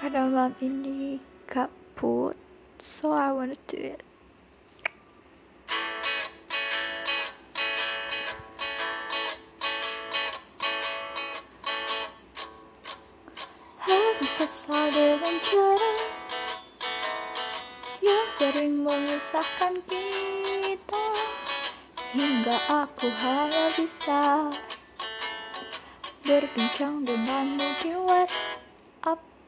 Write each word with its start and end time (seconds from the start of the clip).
Karena 0.00 0.24
malam 0.32 0.56
ini 0.64 1.20
kaput, 1.44 2.32
so 2.80 3.12
I 3.12 3.36
wanna 3.36 3.52
do 3.68 3.76
it. 3.76 4.00
Aku 13.84 14.24
kesal 14.40 14.88
dengan 14.88 15.36
cara 15.44 15.92
yang 18.00 18.28
sering 18.32 18.80
memisahkan 18.80 19.84
kita 19.84 21.06
hingga 22.16 22.56
aku 22.72 23.04
hanya 23.20 23.68
bisa 23.76 24.48
berbincang 26.24 27.04
denganmu 27.04 27.68
di 27.84 27.92
WhatsApp. 28.00 29.39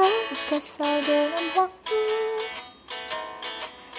Aku 0.00 0.32
kesal 0.48 1.04
dengan 1.04 1.44
waktu 1.52 2.00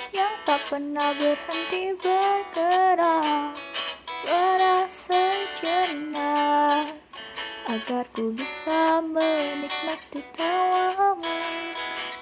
yang 0.09 0.33
tak 0.49 0.65
pernah 0.65 1.13
berhenti 1.13 1.93
bergerak. 2.01 3.53
Berasa 4.25 5.45
sejenak 5.61 6.97
agar 7.69 8.09
ku 8.17 8.33
bisa 8.33 8.97
menikmati 9.05 10.25
tawamu. 10.33 11.37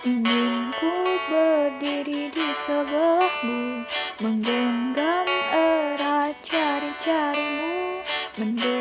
Ingin 0.03 0.75
ku 0.75 0.91
berdiri 1.31 2.35
di 2.35 2.47
sebelahmu, 2.67 3.87
menggenggam 4.19 5.27
erat 5.55 6.35
jari-jarimu, 6.43 8.03
mendengarkan 8.43 8.78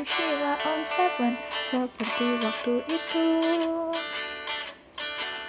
Sheila 0.00 0.56
on 0.64 0.80
Seven 0.88 1.36
seperti 1.60 2.26
waktu 2.40 2.74
itu. 2.88 3.26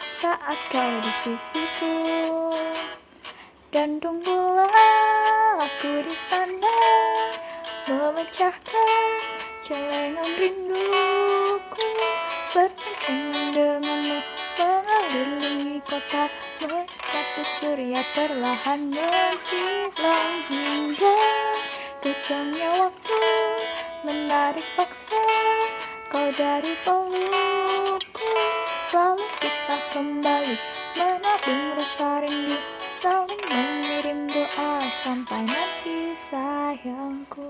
Saat 0.03 0.59
kau 0.67 0.91
di 0.99 1.13
sisiku 1.23 1.95
dan 3.71 3.97
tunggulah 4.03 4.67
aku 5.63 6.03
di 6.03 6.17
sana 6.19 6.77
memecahkan 7.87 9.09
celengan 9.63 10.29
rinduku 10.35 11.89
berbincang 12.51 13.55
denganmu 13.55 14.19
mengelilingi 14.59 15.79
kota 15.87 16.27
menikmati 16.59 17.43
surya 17.57 18.03
perlahan 18.11 18.91
menghilang 18.91 20.35
hingga 20.51 21.17
kejamnya 22.03 22.69
waktu 22.75 23.21
menarik 24.51 24.67
paksa 24.75 25.15
kau 26.11 26.27
dari 26.35 26.75
pelukku. 26.83 28.31
Lalu 28.91 29.23
kita 29.39 29.77
kembali 29.95 30.55
menabung 30.99 31.63
rasa 31.79 32.19
rindu 32.19 32.59
saling 32.99 33.43
mengirim 33.47 34.27
doa 34.27 34.83
sampai 35.07 35.47
nanti 35.47 36.11
sayangku. 36.19 37.47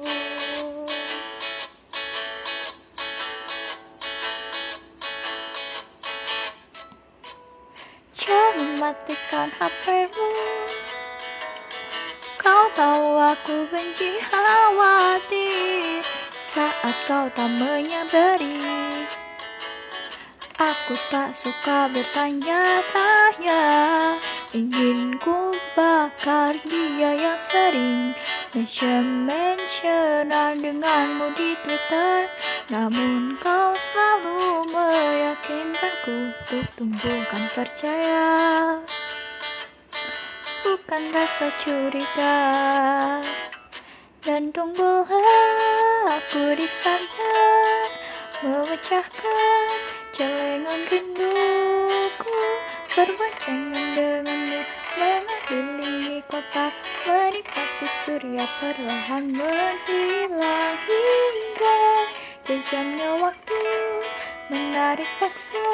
Jangan 8.13 8.77
matikan 8.77 9.49
HPmu 9.57 10.29
Kau 12.38 12.66
tahu 12.77 13.17
aku 13.17 13.66
benci 13.73 14.22
khawatir 14.22 16.10
Saat 16.52 17.07
kau 17.07 17.31
tak 17.31 17.47
menyadari 17.47 18.59
Aku 20.59 20.99
tak 21.07 21.31
suka 21.31 21.88
bertanya-tanya 21.88 23.63
Ingin 24.52 25.16
ku 25.23 25.55
bakar 25.79 26.59
dia 26.67 27.16
yang 27.16 27.39
sering 27.39 28.12
Mention-mentionan 28.51 30.59
denganmu 30.59 31.31
di 31.39 31.56
Twitter. 31.63 32.28
Namun 32.68 33.39
kau 33.39 33.72
selalu 33.79 34.68
meyakinkanku 34.75 36.35
Untuk 36.35 36.68
tumbuhkan 36.75 37.47
percaya. 37.56 38.28
Bukan 40.68 41.16
rasa 41.16 41.47
curiga 41.63 42.44
Dan 44.21 44.53
tunggulah 44.53 45.09
aku 46.13 46.53
di 46.53 46.69
sana 46.69 47.33
Memecahkan 48.45 49.73
celengan 50.13 50.81
rinduku. 50.93 52.37
Berboncengan 52.93 53.85
denganmu 53.97 54.61
Mengelilingi 54.93 56.21
kota 56.29 56.69
Menikmati 57.09 57.87
surya 58.05 58.45
perlahan 58.61 59.25
menghilang 59.33 60.77
Hingga 60.85 61.81
kejamnya 62.45 63.25
waktu 63.25 63.61
Menarik 64.53 65.09
paksa. 65.17 65.65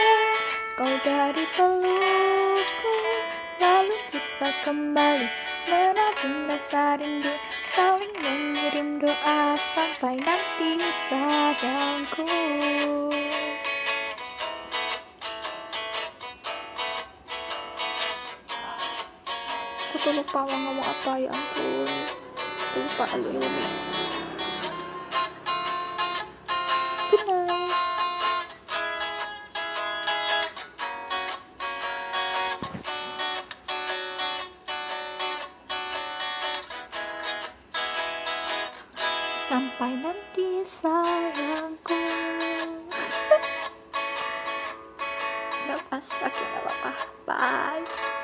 Kau 0.80 0.96
dari 1.04 1.44
pelukku 1.52 2.96
Lalu 3.60 3.98
kita 4.08 4.50
kembali 4.64 5.28
Menabung 5.68 6.48
rasa 6.48 6.96
rindu 6.96 7.36
Saling 7.78 8.10
mengirim 8.26 8.98
doa 8.98 9.54
Sampai 9.54 10.18
nanti 10.18 10.82
sayangku 10.82 12.26
aku 19.86 19.96
tuh 20.02 20.10
lupa 20.18 20.42
mau 20.42 20.58
ngomong 20.58 20.88
apa 20.90 21.12
ya 21.22 21.30
ampun. 21.30 21.86
Lupa 22.82 23.06
aduh 23.14 23.30
ini 23.30 23.66
sampai 39.48 39.96
nanti 39.96 40.60
sayangku. 40.68 41.96
Gak 45.68 45.82
pas, 45.88 46.04
oke 46.04 46.44
gak 46.44 46.64
apa-apa. 46.64 46.92
Bye 47.28 48.16